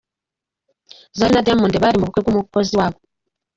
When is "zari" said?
1.17-1.31